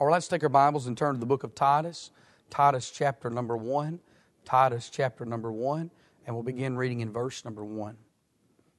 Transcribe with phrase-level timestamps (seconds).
[0.00, 2.12] Right, let's take our Bibles and turn to the book of Titus,
[2.50, 3.98] Titus chapter number 1,
[4.44, 5.90] Titus chapter number 1,
[6.24, 7.96] and we'll begin reading in verse number 1.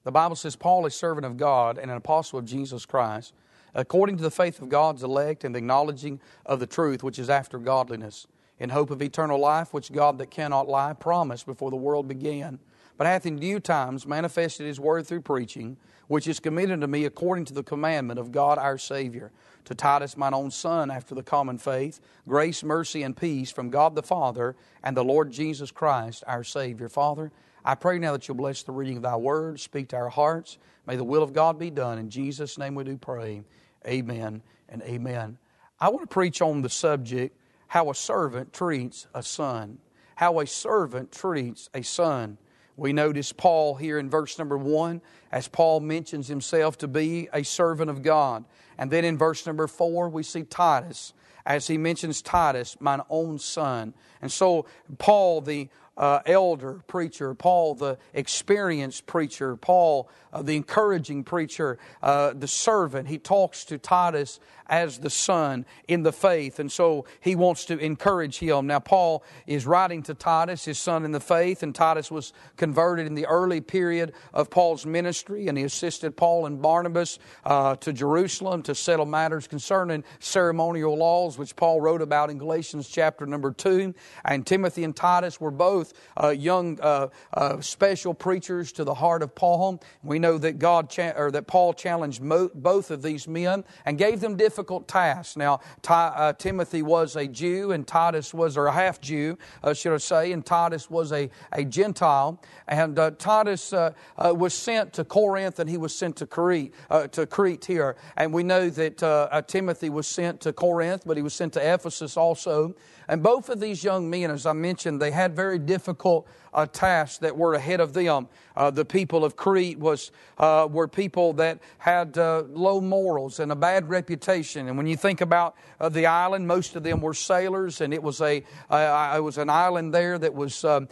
[0.06, 3.34] The Bible says, Paul, a servant of God and an apostle of Jesus Christ,
[3.76, 7.30] according to the faith of God's elect and the acknowledging of the truth which is
[7.30, 8.26] after godliness,
[8.58, 12.60] in hope of eternal life, which God that cannot lie promised before the world began,
[13.00, 15.78] but hath in due times manifested his word through preaching,
[16.10, 19.32] which is committed to me according to the commandment of God our Savior
[19.64, 23.96] to Titus, mine own son, after the common faith, grace, mercy, and peace from God
[23.96, 26.90] the Father and the Lord Jesus Christ, our Savior.
[26.90, 27.32] Father,
[27.64, 30.58] I pray now that you'll bless the reading of thy word, speak to our hearts.
[30.86, 32.00] May the will of God be done.
[32.00, 33.44] In Jesus' name we do pray.
[33.88, 35.38] Amen and amen.
[35.80, 37.34] I want to preach on the subject
[37.68, 39.78] how a servant treats a son.
[40.16, 42.38] How a servant treats a son.
[42.80, 45.02] We notice Paul here in verse number one,
[45.34, 48.46] as Paul mentions himself to be a servant of God.
[48.80, 51.14] And then in verse number four, we see Titus,
[51.46, 53.94] as he mentions Titus, mine own son.
[54.22, 54.66] And so,
[54.98, 55.68] Paul, the
[56.00, 63.10] uh, elder preacher, Paul, the experienced preacher, Paul, uh, the encouraging preacher, uh, the servant,
[63.10, 66.60] he talks to Titus as the son in the faith.
[66.60, 68.68] And so he wants to encourage him.
[68.68, 73.08] Now, Paul is writing to Titus, his son in the faith, and Titus was converted
[73.08, 77.92] in the early period of Paul's ministry, and he assisted Paul and Barnabas uh, to
[77.92, 83.52] Jerusalem to settle matters concerning ceremonial laws, which Paul wrote about in Galatians chapter number
[83.52, 83.94] 2.
[84.26, 89.24] And Timothy and Titus were both uh, young, uh, uh special preachers to the heart
[89.24, 89.82] of Paul.
[90.04, 93.98] We know that God cha- or that Paul challenged mo- both of these men and
[93.98, 95.36] gave them difficult task.
[95.36, 99.94] Now, uh, Timothy was a Jew, and Titus was, or a half Jew, uh, should
[99.94, 102.40] I say, and Titus was a, a Gentile.
[102.68, 103.74] And uh, Titus
[104.18, 106.74] was sent to Corinth, and he was sent to Crete,
[107.12, 107.96] to Crete here.
[108.16, 111.54] And we know that uh, uh, Timothy was sent to Corinth, but he was sent
[111.54, 112.76] to Ephesus also.
[113.10, 117.18] And both of these young men, as I mentioned, they had very difficult uh, tasks
[117.18, 118.28] that were ahead of them.
[118.56, 123.52] Uh, the people of Crete was, uh, were people that had uh, low morals and
[123.52, 124.68] a bad reputation.
[124.68, 128.04] And when you think about uh, the island, most of them were sailors, and it
[128.04, 130.88] was a uh, it was an island there that was um,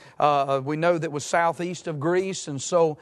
[0.63, 2.47] we know that was southeast of Greece.
[2.47, 2.97] And so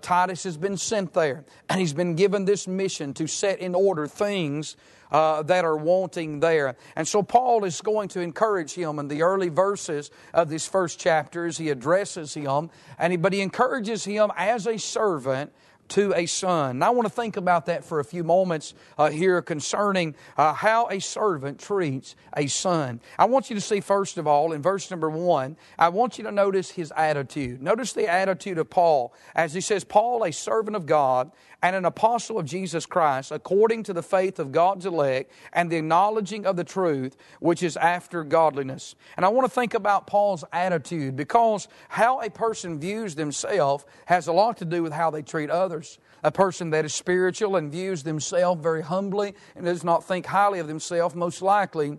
[0.00, 4.06] Titus has been sent there, and he's been given this mission to set in order
[4.06, 4.76] things
[5.10, 6.76] uh, that are wanting there.
[6.96, 10.98] And so Paul is going to encourage him in the early verses of this first
[10.98, 15.52] chapter as he addresses him, and he, but he encourages him as a servant
[15.90, 16.70] to a son.
[16.76, 20.54] And I want to think about that for a few moments uh, here concerning uh,
[20.54, 23.00] how a servant treats a son.
[23.18, 26.24] I want you to see, first of all, in verse number one, I want you
[26.24, 27.62] to notice his attitude.
[27.62, 31.30] Notice the attitude of Paul as he says, Paul, a servant of God
[31.62, 35.76] and an apostle of Jesus Christ, according to the faith of God's elect and the
[35.76, 38.94] acknowledging of the truth, which is after godliness.
[39.16, 44.26] And I want to think about Paul's attitude because how a person views themselves has
[44.26, 45.79] a lot to do with how they treat others.
[46.22, 50.58] A person that is spiritual and views themselves very humbly and does not think highly
[50.58, 51.98] of themselves, most likely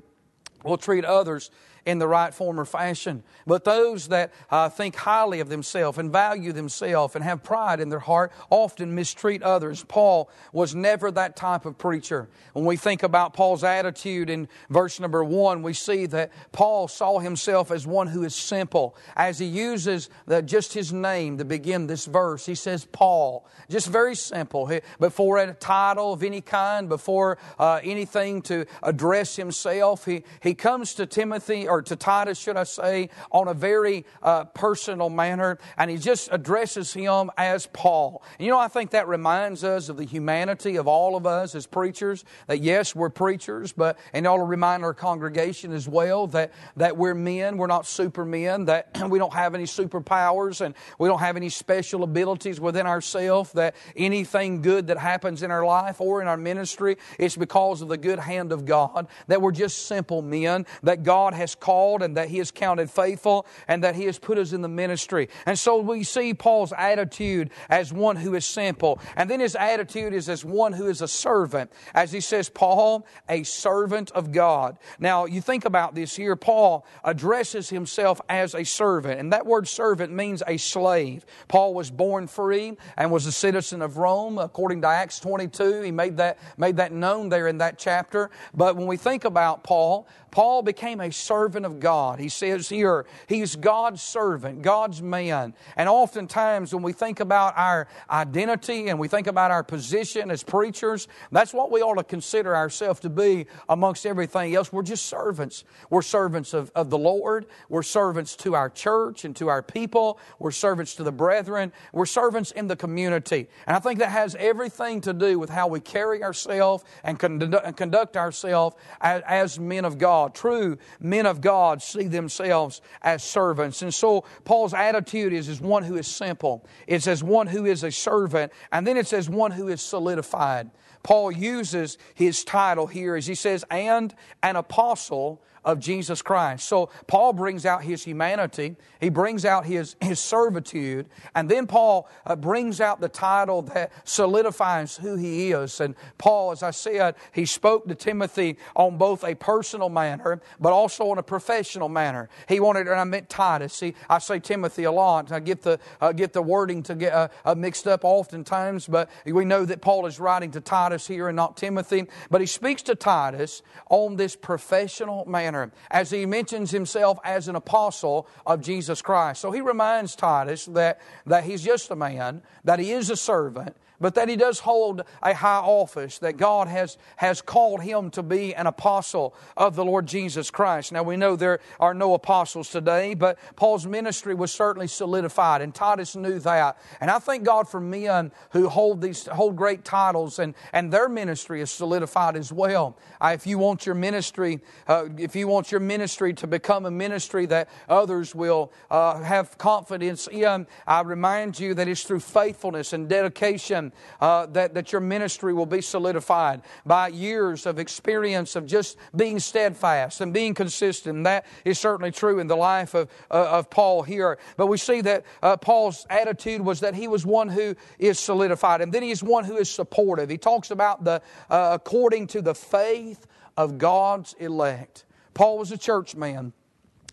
[0.63, 1.49] will treat others
[1.85, 3.23] in the right form or fashion.
[3.47, 7.89] But those that uh, think highly of themselves and value themselves and have pride in
[7.89, 9.83] their heart often mistreat others.
[9.83, 12.29] Paul was never that type of preacher.
[12.53, 17.19] When we think about Paul's attitude in verse number one, we see that Paul saw
[17.19, 18.95] himself as one who is simple.
[19.15, 23.45] As he uses the, just his name to begin this verse, he says Paul.
[23.69, 24.71] Just very simple.
[24.99, 30.93] Before a title of any kind, before uh, anything to address himself, he, he comes
[30.95, 35.89] to Timothy or to Titus, should I say, on a very uh, personal manner, and
[35.89, 38.21] he just addresses him as Paul.
[38.37, 41.55] And you know, I think that reminds us of the humanity of all of us
[41.55, 42.25] as preachers.
[42.47, 46.97] That yes, we're preachers, but and ought to remind our congregation as well that that
[46.97, 51.37] we're men, we're not supermen, that we don't have any superpowers, and we don't have
[51.37, 53.53] any special abilities within ourselves.
[53.53, 57.87] That anything good that happens in our life or in our ministry, it's because of
[57.87, 59.07] the good hand of God.
[59.27, 60.65] That we're just simple men.
[60.83, 64.37] That God has called and that He has counted faithful and that He has put
[64.37, 65.29] us in the ministry.
[65.45, 68.99] And so we see Paul's attitude as one who is simple.
[69.15, 71.71] And then his attitude is as one who is a servant.
[71.93, 74.77] As he says, Paul, a servant of God.
[74.99, 76.35] Now, you think about this here.
[76.35, 79.19] Paul addresses himself as a servant.
[79.19, 81.25] And that word servant means a slave.
[81.47, 84.37] Paul was born free and was a citizen of Rome.
[84.37, 88.29] According to Acts 22, he made that, made that known there in that chapter.
[88.53, 92.17] But when we think about Paul, Paul became a servant servant of God.
[92.17, 95.53] He says here, he's God's servant, God's man.
[95.75, 100.43] And oftentimes when we think about our identity and we think about our position as
[100.43, 104.71] preachers, that's what we ought to consider ourselves to be amongst everything else.
[104.71, 105.65] We're just servants.
[105.89, 107.47] We're servants of, of the Lord.
[107.67, 110.19] We're servants to our church and to our people.
[110.39, 111.73] We're servants to the brethren.
[111.91, 113.49] We're servants in the community.
[113.67, 118.15] And I think that has everything to do with how we carry ourselves and conduct
[118.15, 120.33] ourselves as, as men of God.
[120.33, 123.81] True men of God see themselves as servants.
[123.81, 126.65] And so Paul's attitude is as one who is simple.
[126.87, 128.51] It's as one who is a servant.
[128.71, 130.71] And then it's as one who is solidified.
[131.03, 136.67] Paul uses his title here as he says, and an apostle of Jesus Christ.
[136.67, 142.09] So Paul brings out his humanity, he brings out his, his servitude, and then Paul
[142.25, 145.79] uh, brings out the title that solidifies who he is.
[145.79, 150.73] And Paul, as I said, he spoke to Timothy on both a personal manner, but
[150.73, 152.29] also on a professional manner.
[152.47, 153.73] He wanted, and I meant Titus.
[153.73, 155.31] See, I say Timothy a lot.
[155.31, 159.09] I get the, uh, get the wording to get uh, uh mixed up oftentimes, but
[159.25, 162.07] we know that Paul is writing to Titus here and not Timothy.
[162.29, 167.47] But he speaks to Titus on this professional manner manner as he mentions himself as
[167.47, 169.41] an apostle of Jesus Christ.
[169.41, 173.75] So he reminds Titus that, that he's just a man, that he is a servant,
[174.01, 178.23] but that he does hold a high office, that God has, has called him to
[178.23, 180.91] be an apostle of the Lord Jesus Christ.
[180.91, 185.73] Now we know there are no apostles today, but Paul's ministry was certainly solidified, and
[185.73, 186.77] Titus knew that.
[186.99, 191.07] And I thank God for men who hold these hold great titles, and, and their
[191.07, 192.97] ministry is solidified as well.
[193.21, 196.91] Uh, if you want your ministry, uh, if you want your ministry to become a
[196.91, 202.93] ministry that others will uh, have confidence in, I remind you that it's through faithfulness
[202.93, 208.65] and dedication uh, that, that your ministry will be solidified by years of experience of
[208.65, 211.17] just being steadfast and being consistent.
[211.17, 214.37] And that is certainly true in the life of, uh, of Paul here.
[214.57, 218.81] But we see that uh, Paul's attitude was that he was one who is solidified,
[218.81, 220.29] and then he is one who is supportive.
[220.29, 223.27] He talks about the uh, according to the faith
[223.57, 225.05] of God's elect.
[225.33, 226.53] Paul was a church man.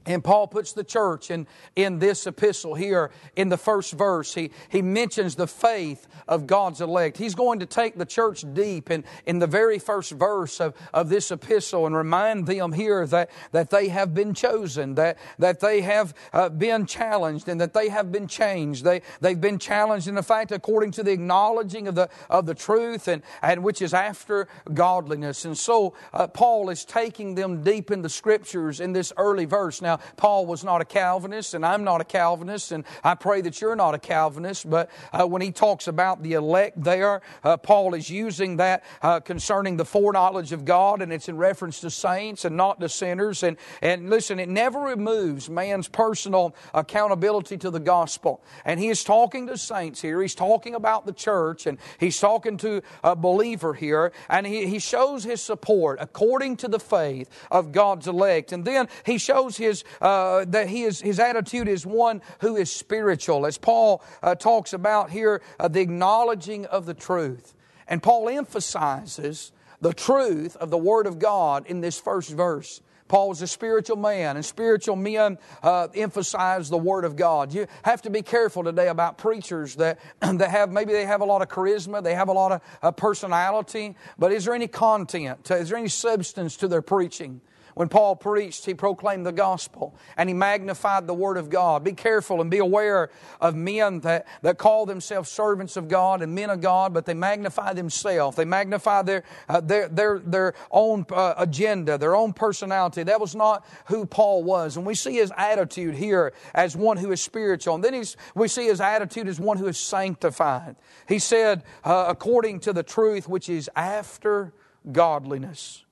[0.09, 1.47] And Paul puts the church in,
[1.77, 4.33] in this epistle here in the first verse.
[4.33, 7.19] He, he mentions the faith of God's elect.
[7.19, 11.11] He's going to take the church deep in, in the very first verse of, of
[11.11, 15.83] this epistle and remind them here that, that they have been chosen, that, that they
[15.83, 18.85] have uh, been challenged, and that they have been changed.
[18.85, 22.55] They, they've been challenged in the fact according to the acknowledging of the, of the
[22.55, 25.45] truth, and, and which is after godliness.
[25.45, 29.83] And so uh, Paul is taking them deep in the scriptures in this early verse.
[29.83, 33.61] Now, Paul was not a Calvinist, and I'm not a Calvinist, and I pray that
[33.61, 34.69] you're not a Calvinist.
[34.69, 39.21] But uh, when he talks about the elect there, uh, Paul is using that uh,
[39.21, 43.43] concerning the foreknowledge of God, and it's in reference to saints and not to sinners.
[43.43, 48.43] And, and listen, it never removes man's personal accountability to the gospel.
[48.65, 50.21] And he is talking to saints here.
[50.23, 54.79] He's talking about the church, and he's talking to a believer here, and he, he
[54.79, 58.53] shows his support according to the faith of God's elect.
[58.53, 62.71] And then he shows his uh, that he is, his attitude is one who is
[62.71, 63.47] spiritual.
[63.47, 67.55] As Paul uh, talks about here, uh, the acknowledging of the truth.
[67.87, 72.81] And Paul emphasizes the truth of the Word of God in this first verse.
[73.09, 77.53] Paul was a spiritual man, and spiritual men uh, emphasize the Word of God.
[77.53, 81.25] You have to be careful today about preachers that, that have, maybe they have a
[81.25, 85.51] lot of charisma, they have a lot of uh, personality, but is there any content?
[85.51, 87.41] Is there any substance to their preaching?
[87.79, 91.85] When Paul preached, he proclaimed the gospel and he magnified the word of God.
[91.85, 93.09] Be careful and be aware
[93.41, 97.15] of men that, that call themselves servants of God and men of God, but they
[97.15, 98.37] magnify themselves.
[98.37, 103.05] They magnify their, uh, their, their, their own uh, agenda, their own personality.
[103.05, 104.77] That was not who Paul was.
[104.77, 107.77] And we see his attitude here as one who is spiritual.
[107.77, 108.03] And then
[108.35, 110.75] we see his attitude as one who is sanctified.
[111.07, 114.53] He said, uh, according to the truth which is after
[114.91, 115.85] godliness.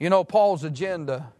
[0.00, 1.32] You know, Paul's agenda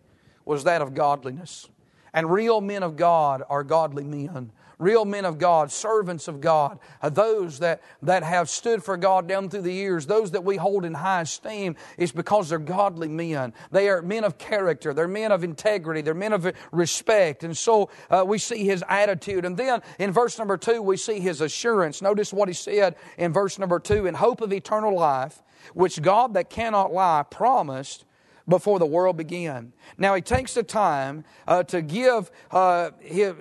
[0.45, 1.69] was that of godliness.
[2.12, 4.52] And real men of God are godly men.
[4.79, 9.50] Real men of God, servants of God, those that, that have stood for God down
[9.50, 13.52] through the years, those that we hold in high esteem, is because they're godly men.
[13.71, 14.95] They are men of character.
[14.95, 16.00] They're men of integrity.
[16.00, 17.45] They're men of respect.
[17.45, 19.45] And so uh, we see his attitude.
[19.45, 22.00] And then in verse number two, we see his assurance.
[22.00, 25.43] Notice what he said in verse number two in hope of eternal life,
[25.75, 28.07] which God that cannot lie promised
[28.50, 29.73] before the world began.
[29.97, 32.90] Now he takes the time uh, to give, uh,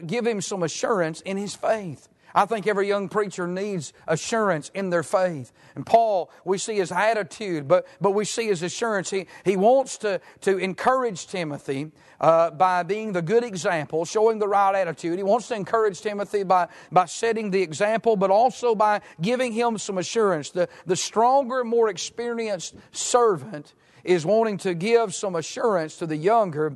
[0.05, 2.07] give him some assurance in his faith.
[2.35, 5.51] I think every young preacher needs assurance in their faith.
[5.75, 9.09] And Paul, we see his attitude, but, but we see his assurance.
[9.09, 14.47] He, he wants to, to encourage Timothy uh, by being the good example, showing the
[14.47, 15.17] right attitude.
[15.17, 19.79] He wants to encourage Timothy by, by setting the example, but also by giving him
[19.79, 20.51] some assurance.
[20.51, 23.73] The, the stronger, more experienced servant
[24.09, 26.75] is wanting to give some assurance to the younger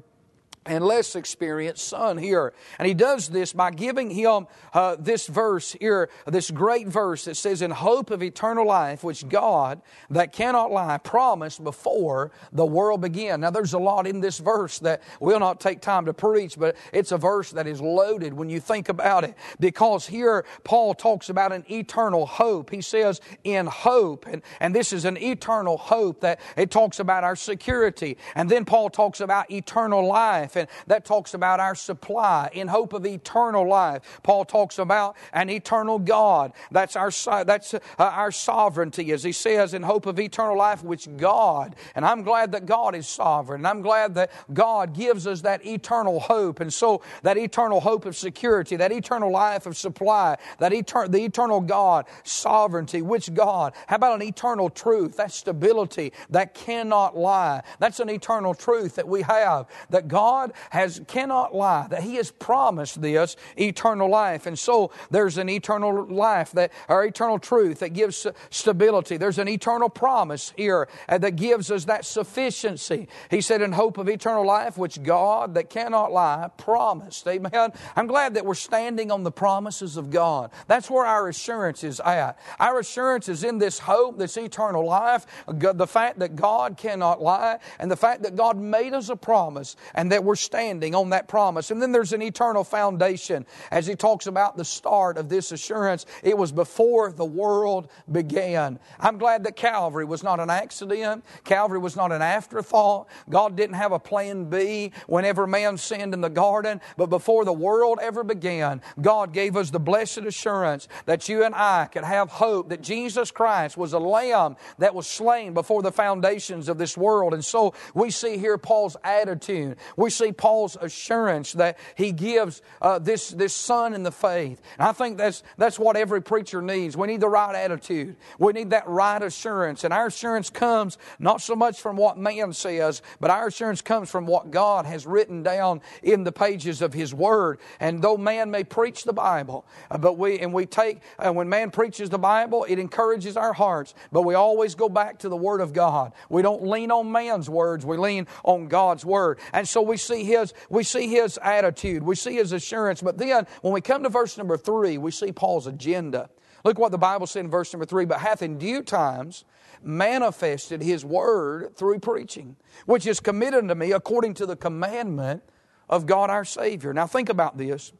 [0.65, 2.53] and less experienced son here.
[2.79, 7.35] And he does this by giving him uh, this verse here, this great verse that
[7.35, 13.01] says, In hope of eternal life, which God, that cannot lie, promised before the world
[13.01, 13.41] began.
[13.41, 16.75] Now, there's a lot in this verse that we'll not take time to preach, but
[16.91, 19.35] it's a verse that is loaded when you think about it.
[19.59, 22.69] Because here, Paul talks about an eternal hope.
[22.69, 24.25] He says, In hope.
[24.27, 28.17] And, and this is an eternal hope that it talks about our security.
[28.35, 32.67] And then Paul talks about eternal life life, and that talks about our supply in
[32.67, 34.19] hope of eternal life.
[34.23, 36.53] Paul talks about an eternal God.
[36.71, 37.11] That's our,
[37.43, 42.05] that's uh, our sovereignty, as he says, in hope of eternal life, which God, and
[42.05, 46.19] I'm glad that God is sovereign, and I'm glad that God gives us that eternal
[46.19, 46.59] hope.
[46.59, 51.23] And so, that eternal hope of security, that eternal life of supply, that etern- the
[51.23, 53.73] eternal God, sovereignty, which God?
[53.87, 55.17] How about an eternal truth?
[55.17, 57.63] That stability that cannot lie.
[57.79, 62.15] That's an eternal truth that we have, that God God has, cannot lie, that He
[62.15, 64.45] has promised this eternal life.
[64.45, 69.17] And so there's an eternal life that, or eternal truth that gives stability.
[69.17, 73.07] There's an eternal promise here uh, that gives us that sufficiency.
[73.29, 77.27] He said, in hope of eternal life, which God that cannot lie promised.
[77.27, 77.71] Amen.
[77.95, 80.51] I'm glad that we're standing on the promises of God.
[80.67, 82.37] That's where our assurance is at.
[82.59, 87.59] Our assurance is in this hope, this eternal life, the fact that God cannot lie,
[87.79, 91.11] and the fact that God made us a promise, and that we're we're standing on
[91.11, 91.69] that promise.
[91.69, 93.45] And then there's an eternal foundation.
[93.69, 98.79] As he talks about the start of this assurance, it was before the world began.
[98.99, 101.23] I'm glad that Calvary was not an accident.
[101.43, 103.09] Calvary was not an afterthought.
[103.29, 106.81] God didn't have a plan B whenever man sinned in the garden.
[106.97, 111.53] But before the world ever began, God gave us the blessed assurance that you and
[111.53, 115.91] I could have hope that Jesus Christ was a lamb that was slain before the
[115.91, 117.35] foundations of this world.
[117.35, 119.77] And so we see here Paul's attitude.
[119.95, 124.61] We see see Paul's assurance that he gives uh, this, this son in the faith.
[124.77, 126.95] And I think that's, that's what every preacher needs.
[126.95, 128.15] We need the right attitude.
[128.39, 129.83] We need that right assurance.
[129.83, 134.09] And our assurance comes not so much from what man says, but our assurance comes
[134.09, 137.59] from what God has written down in the pages of his word.
[137.79, 141.49] And though man may preach the Bible, uh, but we, and we take, uh, when
[141.49, 145.35] man preaches the Bible, it encourages our hearts, but we always go back to the
[145.35, 146.13] word of God.
[146.29, 149.39] We don't lean on man's words, we lean on God's word.
[149.51, 153.01] And so we see see his, we see his attitude, we see his assurance.
[153.01, 156.29] But then when we come to verse number three, we see Paul's agenda.
[156.63, 159.43] Look what the Bible said in verse number three, but hath in due times
[159.81, 162.55] manifested his word through preaching,
[162.85, 165.43] which is committed unto me according to the commandment
[165.89, 166.93] of God our Savior.
[166.93, 167.91] Now think about this.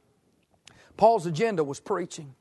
[0.95, 2.35] Paul's agenda was preaching.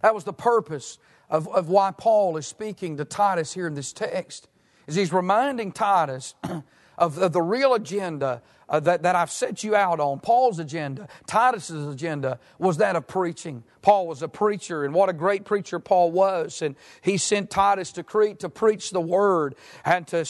[0.00, 3.92] That was the purpose of, of why Paul is speaking to Titus here in this
[3.92, 4.48] text.
[4.86, 6.34] Is he's reminding Titus
[6.98, 10.20] of, of the real agenda uh, that, that I've set you out on.
[10.20, 13.64] Paul's agenda, Titus's agenda, was that of preaching.
[13.82, 16.62] Paul was a preacher, and what a great preacher Paul was.
[16.62, 19.56] And he sent Titus to Crete to preach the word.
[19.84, 20.24] And to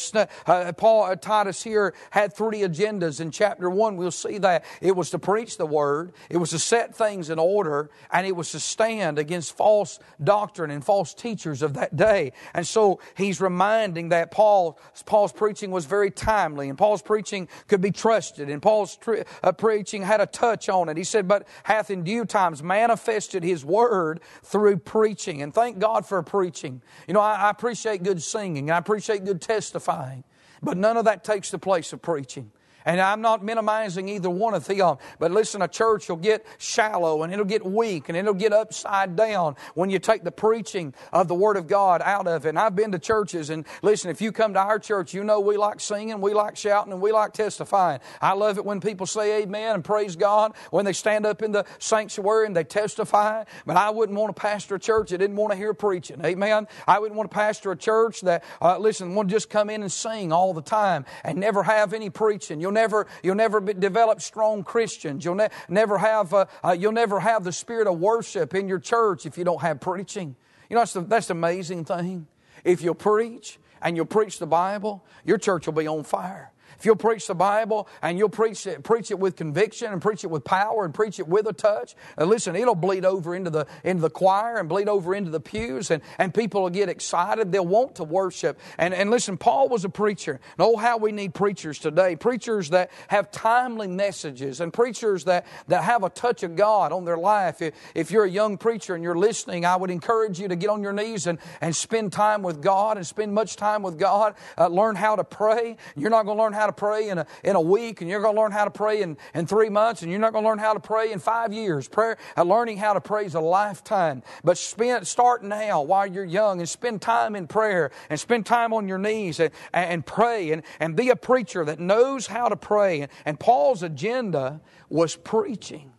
[0.46, 3.20] uh, Paul, uh, Titus here had three agendas.
[3.20, 6.58] In chapter one, we'll see that it was to preach the word, it was to
[6.58, 11.62] set things in order, and it was to stand against false doctrine and false teachers
[11.62, 12.32] of that day.
[12.54, 17.80] And so he's reminding that Paul, Paul's preaching was very timely, and Paul's preaching could
[17.80, 18.23] be trusted.
[18.32, 18.98] And Paul's
[19.42, 20.96] uh, preaching had a touch on it.
[20.96, 25.42] He said, "But hath in due times manifested." His Word through preaching.
[25.42, 26.82] And thank God for preaching.
[27.06, 30.24] You know, I, I appreciate good singing, and I appreciate good testifying,
[30.62, 32.50] but none of that takes the place of preaching.
[32.84, 34.96] And I'm not minimizing either one of them.
[35.18, 39.16] But listen, a church will get shallow and it'll get weak and it'll get upside
[39.16, 42.50] down when you take the preaching of the Word of God out of it.
[42.50, 45.40] And I've been to churches and listen, if you come to our church, you know
[45.40, 48.00] we like singing, we like shouting, and we like testifying.
[48.20, 51.52] I love it when people say amen and praise God, when they stand up in
[51.52, 53.44] the sanctuary and they testify.
[53.64, 56.20] But I wouldn't want to pastor a church that didn't want to hear preaching.
[56.24, 56.68] Amen.
[56.86, 59.82] I wouldn't want to pastor a church that, uh, listen, want to just come in
[59.82, 62.60] and sing all the time and never have any preaching.
[62.60, 65.24] You'll never, you'll never develop strong Christians.
[65.24, 68.78] You'll ne- never have, uh, uh, you'll never have the spirit of worship in your
[68.78, 70.36] church if you don't have preaching.
[70.68, 72.26] You know, that's the, that's the amazing thing.
[72.64, 76.52] If you'll preach and you'll preach the Bible, your church will be on fire.
[76.78, 80.24] If you'll preach the Bible and you'll preach it, preach it with conviction and preach
[80.24, 83.50] it with power and preach it with a touch, and listen, it'll bleed over into
[83.50, 86.88] the, into the choir and bleed over into the pews and, and people will get
[86.88, 87.52] excited.
[87.52, 88.58] They'll want to worship.
[88.78, 90.40] And, and listen, Paul was a preacher.
[90.58, 92.16] And oh, how we need preachers today.
[92.16, 97.04] Preachers that have timely messages and preachers that, that have a touch of God on
[97.04, 97.62] their life.
[97.62, 100.70] If, if you're a young preacher and you're listening, I would encourage you to get
[100.70, 104.34] on your knees and, and spend time with God and spend much time with God.
[104.56, 105.76] Uh, learn how to pray.
[105.96, 108.20] You're not going to learn how to pray in a, in a week and you're
[108.20, 110.48] going to learn how to pray in, in three months and you're not going to
[110.48, 111.88] learn how to pray in five years.
[111.88, 114.22] Prayer, uh, learning how to pray is a lifetime.
[114.42, 118.72] But spend, start now while you're young and spend time in prayer and spend time
[118.72, 122.56] on your knees and, and pray and, and be a preacher that knows how to
[122.56, 123.00] pray.
[123.02, 125.92] And, and Paul's agenda was preaching.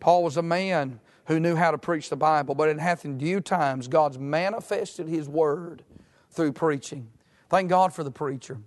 [0.00, 3.18] Paul was a man who knew how to preach the Bible, but it hath in
[3.18, 5.82] due times God's manifested His Word
[6.30, 7.08] through preaching.
[7.48, 8.58] Thank God for the preacher.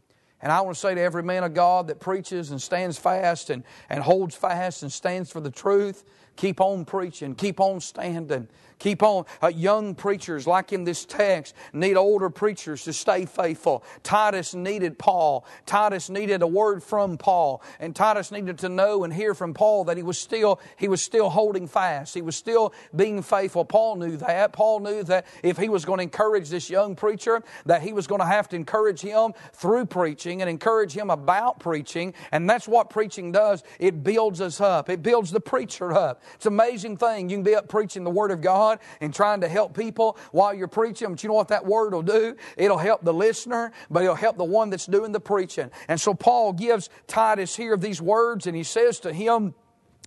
[0.41, 3.49] And I want to say to every man of God that preaches and stands fast
[3.49, 6.03] and, and holds fast and stands for the truth,
[6.37, 8.47] keep on preaching, keep on standing,
[8.79, 9.25] Keep on.
[9.43, 13.83] Uh, young preachers, like in this text, need older preachers to stay faithful.
[14.03, 15.45] Titus needed Paul.
[15.65, 17.61] Titus needed a word from Paul.
[17.81, 21.01] And Titus needed to know and hear from Paul that he was still, he was
[21.01, 22.13] still holding fast.
[22.13, 23.65] He was still being faithful.
[23.65, 24.53] Paul knew that.
[24.53, 28.07] Paul knew that if he was going to encourage this young preacher, that he was
[28.07, 32.13] going to have to encourage him through preaching and encourage him about preaching.
[32.31, 33.61] And that's what preaching does.
[33.77, 34.89] It builds us up.
[34.89, 36.23] It builds the preacher up.
[36.35, 37.29] It's an amazing thing.
[37.29, 40.17] You can be up preaching the Word of God God and trying to help people
[40.31, 41.09] while you're preaching.
[41.09, 42.35] But you know what that word will do?
[42.57, 45.71] It'll help the listener, but it'll help the one that's doing the preaching.
[45.87, 49.53] And so Paul gives Titus here these words and he says to him,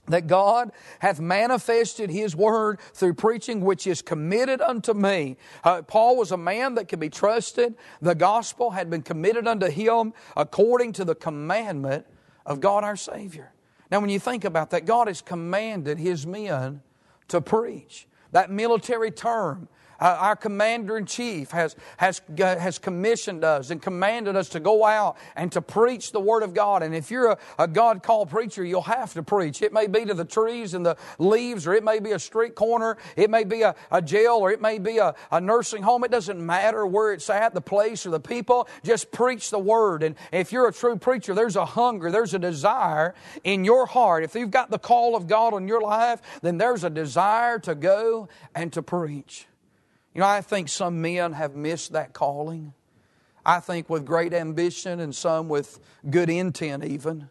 [0.08, 5.36] that God hath manifested His word through preaching, which is committed unto me.
[5.62, 7.76] Uh, Paul was a man that could be trusted.
[8.00, 12.04] The gospel had been committed unto him according to the commandment
[12.44, 13.52] of God our Savior.
[13.92, 16.82] Now, when you think about that, God has commanded His men
[17.28, 18.08] to preach.
[18.32, 19.68] That military term
[20.02, 25.16] our commander in chief has, has, has commissioned us and commanded us to go out
[25.36, 26.82] and to preach the Word of God.
[26.82, 29.62] And if you're a, a God called preacher, you'll have to preach.
[29.62, 32.54] It may be to the trees and the leaves, or it may be a street
[32.54, 36.04] corner, it may be a, a jail, or it may be a, a nursing home.
[36.04, 38.68] It doesn't matter where it's at, the place or the people.
[38.82, 40.02] Just preach the Word.
[40.02, 44.24] And if you're a true preacher, there's a hunger, there's a desire in your heart.
[44.24, 47.74] If you've got the call of God on your life, then there's a desire to
[47.74, 49.46] go and to preach.
[50.14, 52.74] You know, I think some men have missed that calling.
[53.44, 57.28] I think with great ambition and some with good intent, even.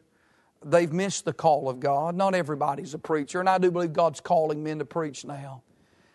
[0.63, 2.15] They've missed the call of God.
[2.15, 5.63] Not everybody's a preacher, and I do believe God's calling men to preach now.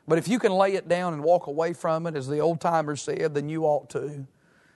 [0.09, 2.61] But if you can lay it down and walk away from it, as the old
[2.61, 4.27] timers said, then you ought to.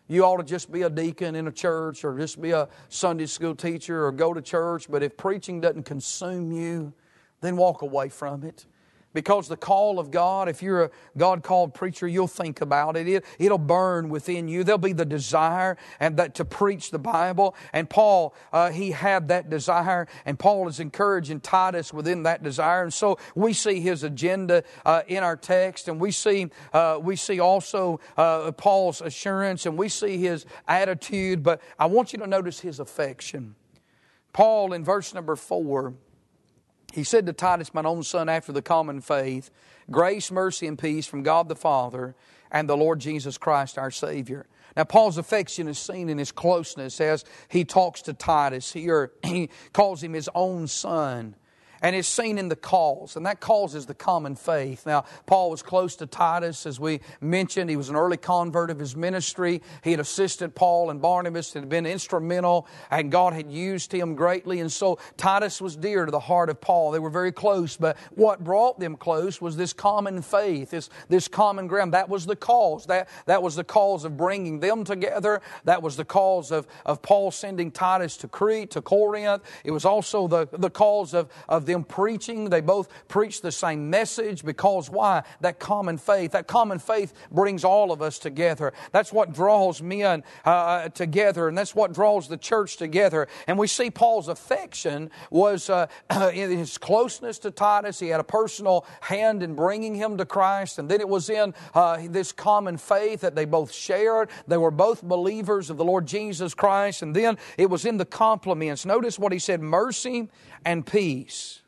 [0.08, 3.26] You ought to just be a deacon in a church or just be a Sunday
[3.26, 4.90] school teacher or go to church.
[4.90, 6.92] But if preaching doesn't consume you,
[7.40, 8.66] then walk away from it.
[9.12, 13.08] Because the call of God, if you're a God called preacher, you'll think about it.
[13.08, 13.24] it.
[13.40, 14.62] It'll burn within you.
[14.62, 17.56] There'll be the desire and that to preach the Bible.
[17.72, 22.84] And Paul, uh, he had that desire, and Paul is encouraging Titus within that desire.
[22.84, 27.16] And so we see his agenda uh, in our text, and we see uh, we
[27.16, 31.42] see also uh, Paul's assurance, and we see his attitude.
[31.42, 33.56] But I want you to notice his affection.
[34.32, 35.94] Paul in verse number four
[36.92, 39.50] he said to Titus, mine own son, after the common faith,
[39.90, 42.14] grace, mercy, and peace from God the Father
[42.50, 44.46] and the Lord Jesus Christ our Savior.
[44.76, 48.72] Now, Paul's affection is seen in his closeness as he talks to Titus.
[48.72, 51.34] Here, he calls him his own son
[51.82, 54.86] and it's seen in the cause, and that cause is the common faith.
[54.86, 57.70] Now, Paul was close to Titus, as we mentioned.
[57.70, 59.62] He was an early convert of his ministry.
[59.82, 64.60] He had assisted Paul and Barnabas, had been instrumental, and God had used him greatly.
[64.60, 66.90] And so Titus was dear to the heart of Paul.
[66.90, 71.28] They were very close, but what brought them close was this common faith, this, this
[71.28, 71.94] common ground.
[71.94, 72.86] That was the cause.
[72.86, 75.40] That, that was the cause of bringing them together.
[75.64, 79.42] That was the cause of, of Paul sending Titus to Crete, to Corinth.
[79.64, 82.50] It was also the, the cause of, of them preaching.
[82.50, 85.22] They both preach the same message because why?
[85.40, 86.32] That common faith.
[86.32, 88.72] That common faith brings all of us together.
[88.92, 93.28] That's what draws men uh, together, and that's what draws the church together.
[93.46, 95.86] And we see Paul's affection was uh,
[96.34, 97.98] in his closeness to Titus.
[97.98, 101.54] He had a personal hand in bringing him to Christ, and then it was in
[101.74, 104.30] uh, this common faith that they both shared.
[104.46, 108.04] They were both believers of the Lord Jesus Christ, and then it was in the
[108.04, 108.84] compliments.
[108.84, 110.28] Notice what he said mercy
[110.64, 111.59] and peace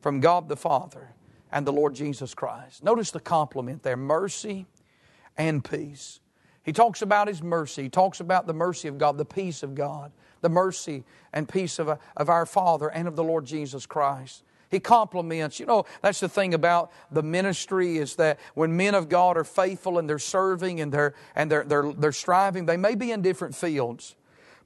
[0.00, 1.14] from God the Father
[1.50, 2.84] and the Lord Jesus Christ.
[2.84, 4.66] Notice the compliment there mercy
[5.36, 6.20] and peace.
[6.62, 7.84] He talks about His mercy.
[7.84, 10.12] He talks about the mercy of God, the peace of God.
[10.40, 14.44] the mercy and peace of, of our Father and of the Lord Jesus Christ.
[14.70, 15.60] He compliments.
[15.60, 19.44] You know, that's the thing about the ministry is that when men of God are
[19.44, 23.22] faithful and they're serving and they're and they're they're, they're striving, they may be in
[23.22, 24.16] different fields.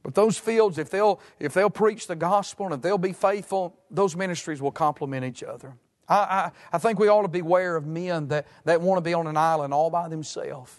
[0.03, 3.77] But those fields, if they'll if they'll preach the gospel and if they'll be faithful,
[3.91, 5.75] those ministries will complement each other.
[6.09, 9.15] I, I, I think we ought to beware of men that, that want to be
[9.15, 10.75] on an island all by themselves.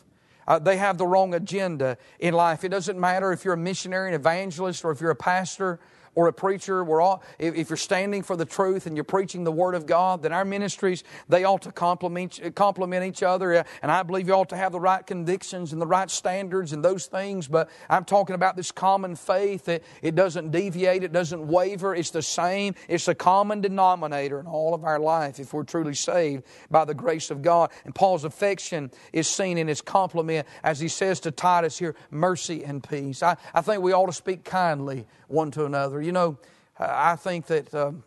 [0.48, 2.64] Uh, they have the wrong agenda in life.
[2.64, 5.80] It doesn't matter if you're a missionary, an evangelist, or if you're a pastor
[6.16, 9.52] or a preacher, we're all, if, you're standing for the truth and you're preaching the
[9.52, 13.54] Word of God, then our ministries, they ought to complement, complement each other.
[13.82, 16.84] And I believe you ought to have the right convictions and the right standards and
[16.84, 17.48] those things.
[17.48, 19.70] But I'm talking about this common faith.
[19.70, 21.96] It, it doesn't deviate, it doesn't waver.
[21.96, 25.94] It's the same, it's a common denominator in all of our life if we're truly
[25.94, 27.72] saved by the grace of God.
[27.86, 32.66] And Paul's affection is seen in his compliment as he says to Titus here, mercy
[32.66, 33.24] and peace.
[33.24, 36.01] I, I think we ought to speak kindly one to another.
[36.02, 36.38] You know,
[36.78, 38.04] I think that um,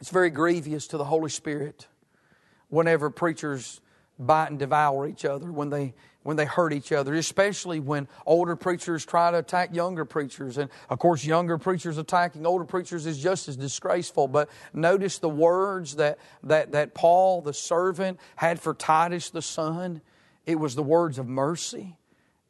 [0.00, 1.86] it's very grievous to the Holy Spirit
[2.68, 3.80] whenever preachers
[4.18, 5.94] bite and devour each other, when they
[6.28, 10.58] when they hurt each other, especially when older preachers try to attack younger preachers.
[10.58, 14.28] And of course, younger preachers attacking older preachers is just as disgraceful.
[14.28, 20.02] But notice the words that, that, that Paul, the servant, had for Titus, the son.
[20.44, 21.96] It was the words of mercy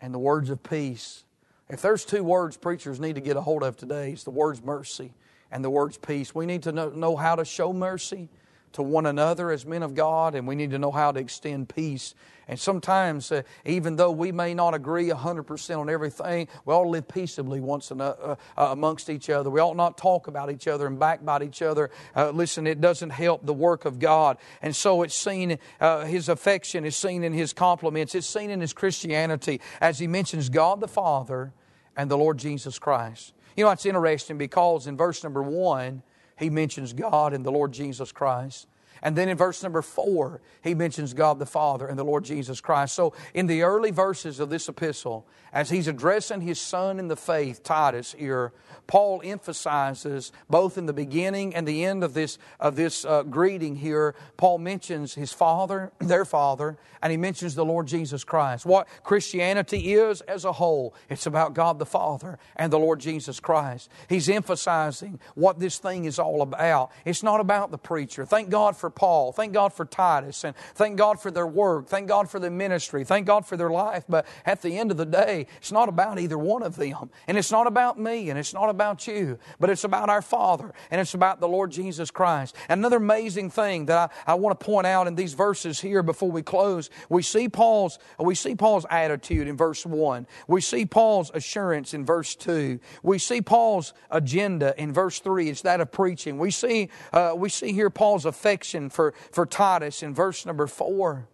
[0.01, 1.23] and the words of peace.
[1.71, 4.63] If there's two words preachers need to get a hold of today, it's the words
[4.63, 5.13] mercy
[5.51, 6.35] and the words peace.
[6.35, 8.29] We need to know, know how to show mercy
[8.73, 11.69] to one another as men of God, and we need to know how to extend
[11.69, 12.15] peace.
[12.49, 16.89] And sometimes, uh, even though we may not agree 100% on everything, we ought to
[16.89, 19.51] live peaceably once uh, uh, amongst each other.
[19.51, 21.91] We ought not talk about each other and backbite each other.
[22.17, 24.39] Uh, listen, it doesn't help the work of God.
[24.63, 28.63] And so it's seen, uh, his affection is seen in his compliments, it's seen in
[28.63, 31.53] his Christianity as he mentions God the Father
[31.97, 33.35] and the Lord Jesus Christ.
[33.59, 36.03] You know, it's interesting because in verse number one,
[36.39, 38.67] he mentions God and the Lord Jesus Christ.
[39.03, 42.61] And then in verse number four, he mentions God the Father and the Lord Jesus
[42.61, 42.95] Christ.
[42.95, 47.17] So in the early verses of this epistle, as he's addressing his son in the
[47.17, 48.53] faith, Titus, here,
[48.87, 53.77] Paul emphasizes both in the beginning and the end of this, of this uh, greeting
[53.77, 58.67] here, Paul mentions his father, their father, and he mentions the Lord Jesus Christ.
[58.67, 63.41] What Christianity is as a whole, it's about God the Father and the Lord Jesus
[63.41, 63.91] Christ.
[64.09, 66.91] He's emphasizing what this thing is all about.
[67.05, 68.25] It's not about the preacher.
[68.25, 69.33] Thank God for Paul.
[69.33, 70.45] Thank God for Titus.
[70.45, 71.89] And thank God for their work.
[71.89, 73.05] Thank God for their ministry.
[73.05, 74.05] Thank God for their life.
[74.09, 77.11] But at the end of the day, it's not about either one of them.
[77.27, 78.31] And it's not about me.
[78.31, 79.39] And it's not about you.
[79.61, 80.73] But it's about our Father.
[80.91, 82.55] And it's about the Lord Jesus Christ.
[82.69, 86.31] Another amazing thing that I, I want to point out in these verses here before
[86.31, 90.27] we close, we see Paul's, we see Paul's attitude in verse 1.
[90.47, 92.79] We see Paul's assurance in verse 2.
[93.03, 95.49] We see Paul's agenda in verse 3.
[95.49, 96.39] It's that of preaching.
[96.39, 101.29] We see, uh, we see here Paul's affection for, for Titus in verse number 4.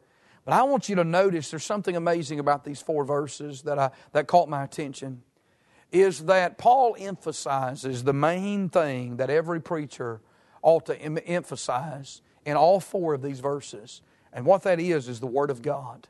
[0.44, 3.90] But I want you to notice there's something amazing about these four verses that, I,
[4.12, 5.22] that caught my attention.
[5.90, 10.20] Is that Paul emphasizes the main thing that every preacher
[10.62, 14.02] ought to em- emphasize in all four of these verses.
[14.32, 16.08] And what that is, is the Word of God.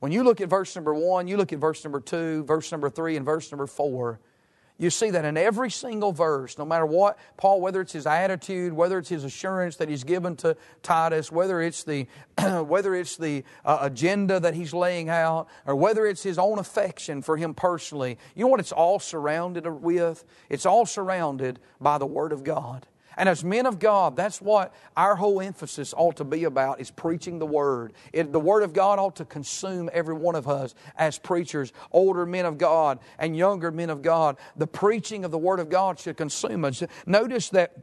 [0.00, 2.90] When you look at verse number one, you look at verse number two, verse number
[2.90, 4.20] three, and verse number four,
[4.78, 8.72] you see that in every single verse, no matter what, Paul, whether it's his attitude,
[8.72, 12.06] whether it's his assurance that he's given to Titus, whether it's the,
[12.62, 17.22] whether it's the uh, agenda that he's laying out, or whether it's his own affection
[17.22, 20.24] for him personally, you know what it's all surrounded with?
[20.50, 22.86] It's all surrounded by the Word of God.
[23.16, 26.90] And as men of God, that's what our whole emphasis ought to be about is
[26.90, 27.94] preaching the Word.
[28.12, 32.26] It, the Word of God ought to consume every one of us as preachers, older
[32.26, 34.36] men of God and younger men of God.
[34.56, 36.82] The preaching of the Word of God should consume us.
[37.06, 37.76] Notice that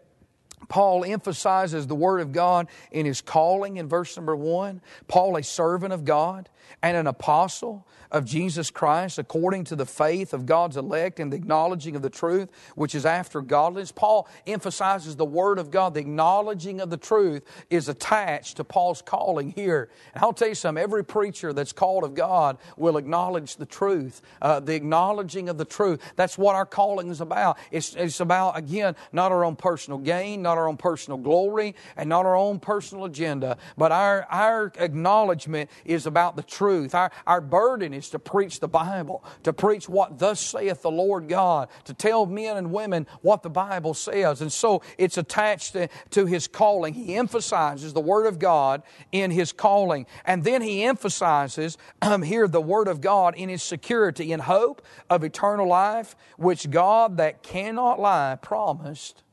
[0.69, 4.81] Paul emphasizes the Word of God in his calling in verse number one.
[5.07, 6.49] Paul, a servant of God
[6.81, 11.37] and an apostle of Jesus Christ according to the faith of God's elect and the
[11.37, 13.91] acknowledging of the truth, which is after godliness.
[13.91, 15.95] Paul emphasizes the Word of God.
[15.95, 19.89] The acknowledging of the truth is attached to Paul's calling here.
[20.13, 24.21] And I'll tell you something every preacher that's called of God will acknowledge the truth,
[24.41, 25.99] uh, the acknowledging of the truth.
[26.15, 27.57] That's what our calling is about.
[27.71, 32.09] It's, it's about, again, not our own personal gain, not our own personal glory and
[32.09, 36.95] not our own personal agenda, but our, our acknowledgement is about the truth.
[36.95, 41.27] Our, our burden is to preach the Bible, to preach what thus saith the Lord
[41.27, 44.41] God, to tell men and women what the Bible says.
[44.41, 46.93] And so it's attached to, to his calling.
[46.93, 50.05] He emphasizes the Word of God in his calling.
[50.25, 54.81] And then he emphasizes um, here the Word of God in his security and hope
[55.09, 59.23] of eternal life, which God that cannot lie promised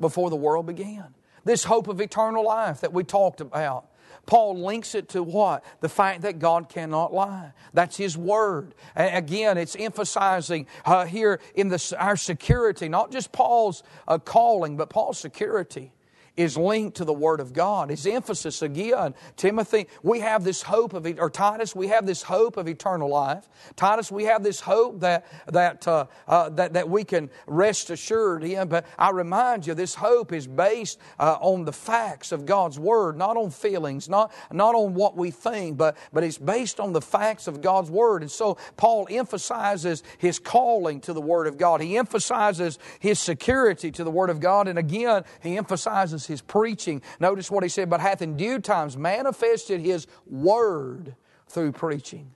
[0.00, 1.14] before the world began.
[1.44, 3.88] This hope of eternal life that we talked about.
[4.28, 5.64] Paul links it to what?
[5.80, 7.52] The fact that God cannot lie.
[7.72, 8.74] That's His Word.
[8.94, 14.76] And again, it's emphasizing uh, here in the, our security, not just Paul's uh, calling,
[14.76, 15.92] but Paul's security
[16.38, 17.90] is linked to the Word of God.
[17.90, 22.56] His emphasis again, Timothy, we have this hope of, or Titus, we have this hope
[22.56, 23.48] of eternal life.
[23.74, 28.44] Titus, we have this hope that, that, uh, uh, that, that we can rest assured
[28.44, 28.68] in.
[28.68, 33.16] But I remind you, this hope is based uh, on the facts of God's Word,
[33.16, 37.02] not on feelings, not, not on what we think, but, but it's based on the
[37.02, 38.22] facts of God's Word.
[38.22, 41.80] And so Paul emphasizes his calling to the Word of God.
[41.80, 44.68] He emphasizes his security to the Word of God.
[44.68, 47.02] And again, he emphasizes his preaching.
[47.18, 51.16] Notice what he said, but hath in due times manifested his word
[51.48, 52.30] through preaching.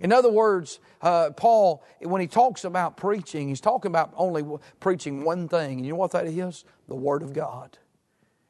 [0.00, 4.44] In other words, uh, Paul, when he talks about preaching, he's talking about only
[4.80, 5.78] preaching one thing.
[5.78, 6.64] And you know what that is?
[6.88, 7.78] The Word of God.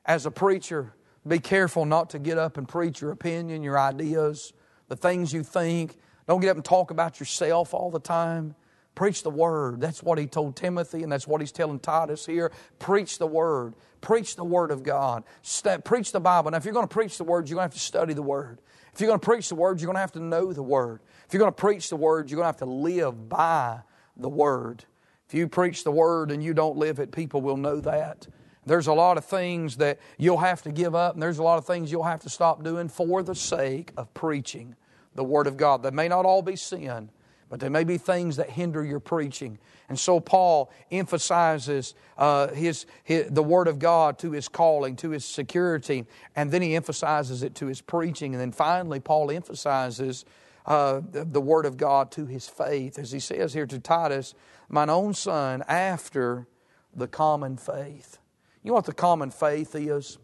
[0.05, 0.95] As a preacher,
[1.27, 4.53] be careful not to get up and preach your opinion, your ideas,
[4.89, 5.97] the things you think.
[6.27, 8.55] Don't get up and talk about yourself all the time.
[8.97, 9.81] Preach the Word.
[9.81, 12.51] That's what he told Timothy, and that's what he's telling Titus here.
[12.81, 13.75] Preach the Word.
[14.01, 15.23] Preach the Word of God.
[15.43, 16.51] St- preach the Bible.
[16.51, 18.23] Now, if you're going to preach the Word, you're going to have to study the
[18.23, 18.59] Word.
[18.95, 21.01] If you're going to preach the Word, you're going to have to know the Word.
[21.27, 23.81] If you're going to preach the Word, you're going to have to live by
[24.17, 24.87] the Word.
[25.29, 28.27] If you preach the Word and you don't live it, people will know that.
[28.65, 31.59] There's a lot of things that you'll have to give up, and there's a lot
[31.59, 34.75] of things you'll have to stop doing for the sake of preaching
[35.15, 35.83] the Word of God.
[35.83, 37.11] They may not all be sin,
[37.49, 39.59] but there may be things that hinder your preaching.
[39.89, 45.11] And so Paul emphasizes uh, his, his, the Word of God to his calling, to
[45.11, 48.35] his security, and then he emphasizes it to his preaching.
[48.35, 50.25] And then finally, Paul emphasizes
[50.67, 52.99] uh, the, the Word of God to his faith.
[52.99, 54.35] As he says here to Titus,
[54.69, 56.49] mine own son, after
[56.95, 58.19] the common faith.
[58.65, 60.19] You know what the common faith is?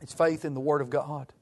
[0.00, 1.32] It's faith in the Word of God.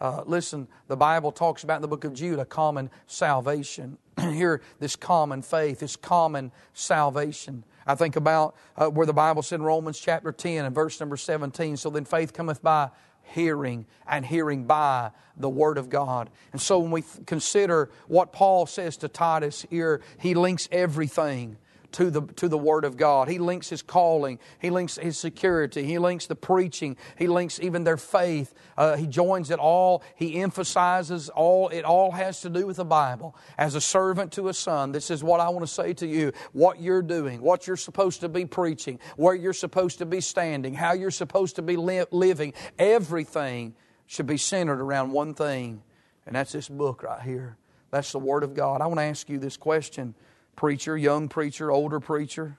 [0.00, 3.98] Uh, listen, the Bible talks about in the book of Jude a common salvation.
[4.20, 7.64] Here, this common faith, this common salvation.
[7.86, 11.16] I think about uh, where the Bible said in Romans chapter 10 and verse number
[11.16, 12.90] 17, so then faith cometh by
[13.22, 16.30] hearing, and hearing by the Word of God.
[16.52, 21.56] And so when we consider what Paul says to Titus here, he links everything
[21.92, 23.28] to the, to the Word of God.
[23.28, 27.84] He links his calling, he links his security, he links the preaching, he links even
[27.84, 28.54] their faith.
[28.76, 32.84] Uh, he joins it all, he emphasizes all, it all has to do with the
[32.84, 33.34] Bible.
[33.56, 36.32] As a servant to a son, this is what I want to say to you
[36.52, 40.74] what you're doing, what you're supposed to be preaching, where you're supposed to be standing,
[40.74, 42.52] how you're supposed to be li- living.
[42.78, 43.74] Everything
[44.06, 45.82] should be centered around one thing,
[46.26, 47.56] and that's this book right here.
[47.90, 48.80] That's the Word of God.
[48.80, 50.14] I want to ask you this question
[50.58, 52.58] preacher, young preacher, older preacher?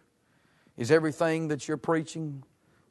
[0.77, 2.43] Is everything that you're preaching,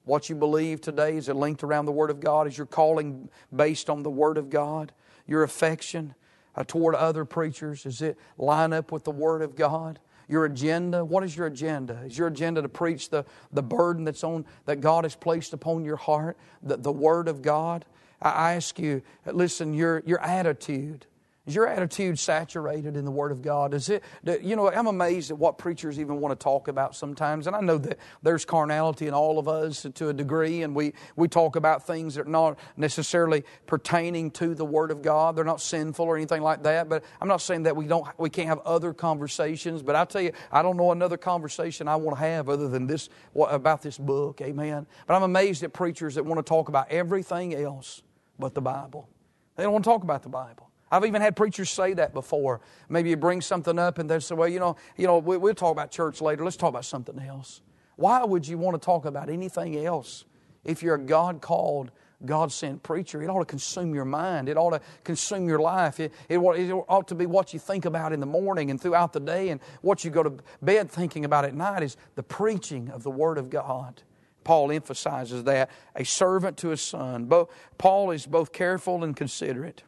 [0.04, 2.46] what you believe today, is it linked around the Word of God?
[2.46, 4.92] Is your calling based on the Word of God?
[5.26, 6.14] Your affection
[6.54, 9.98] uh, toward other preachers, is it line up with the Word of God?
[10.28, 12.02] Your agenda, what is your agenda?
[12.04, 15.86] Is your agenda to preach the, the burden that's on that God has placed upon
[15.86, 17.86] your heart, the, the Word of God?
[18.20, 21.06] I ask you, listen, your, your attitude.
[21.48, 23.72] Is your attitude saturated in the Word of God?
[23.72, 24.02] Is it,
[24.42, 27.46] you know, I'm amazed at what preachers even want to talk about sometimes.
[27.46, 30.92] And I know that there's carnality in all of us to a degree, and we,
[31.16, 35.36] we talk about things that are not necessarily pertaining to the Word of God.
[35.36, 36.90] They're not sinful or anything like that.
[36.90, 39.82] But I'm not saying that we, don't, we can't have other conversations.
[39.82, 42.86] But I tell you, I don't know another conversation I want to have other than
[42.86, 44.42] this about this book.
[44.42, 44.86] Amen.
[45.06, 48.02] But I'm amazed at preachers that want to talk about everything else
[48.38, 49.08] but the Bible.
[49.56, 50.67] They don't want to talk about the Bible.
[50.90, 52.60] I've even had preachers say that before.
[52.88, 55.54] Maybe you bring something up and they say, well, you know, you know we, we'll
[55.54, 56.44] talk about church later.
[56.44, 57.60] Let's talk about something else.
[57.96, 60.24] Why would you want to talk about anything else
[60.64, 61.90] if you're a God called,
[62.24, 63.22] God sent preacher?
[63.22, 64.48] It ought to consume your mind.
[64.48, 66.00] It ought to consume your life.
[66.00, 69.12] It, it, it ought to be what you think about in the morning and throughout
[69.12, 72.88] the day and what you go to bed thinking about at night is the preaching
[72.90, 74.02] of the Word of God.
[74.44, 77.26] Paul emphasizes that a servant to a son.
[77.26, 79.82] Both, Paul is both careful and considerate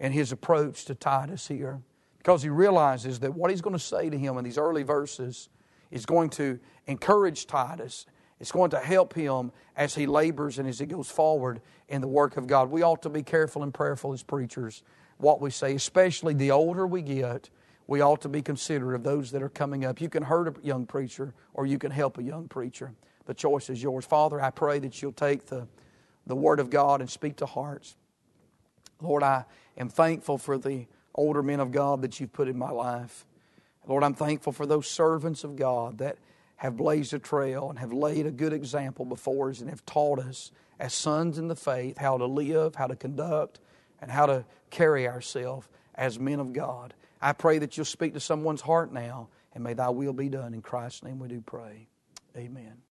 [0.00, 1.80] in his approach to Titus here
[2.18, 5.48] because he realizes that what he's going to say to him in these early verses
[5.90, 8.06] is going to encourage Titus
[8.40, 12.08] It's going to help him as he labors and as he goes forward in the
[12.08, 12.70] work of God.
[12.70, 14.82] We ought to be careful and prayerful as preachers
[15.16, 17.50] what we say, especially the older we get.
[17.88, 20.00] We ought to be considerate of those that are coming up.
[20.00, 22.92] You can hurt a young preacher or you can help a young preacher.
[23.24, 24.04] The choice is yours.
[24.04, 25.66] Father, I pray that you'll take the,
[26.26, 27.96] the Word of God and speak to hearts.
[29.00, 29.44] Lord, I
[29.76, 33.26] am thankful for the older men of God that you've put in my life.
[33.86, 36.18] Lord, I'm thankful for those servants of God that
[36.56, 40.18] have blazed a trail and have laid a good example before us and have taught
[40.18, 43.60] us as sons in the faith how to live, how to conduct,
[44.00, 46.94] and how to carry ourselves as men of God.
[47.20, 50.54] I pray that you'll speak to someone's heart now, and may thy will be done.
[50.54, 51.88] In Christ's name we do pray.
[52.36, 52.82] Amen.